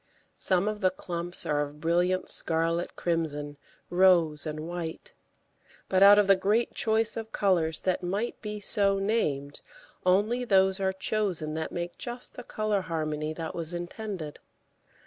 [0.35, 3.57] Some of the clumps are of brilliant scarlet crimson,
[3.91, 5.13] rose and white,
[5.89, 9.61] but out of the great choice of colours that might be so named
[10.03, 14.39] only those are chosen that make just the colour harmony that was intended.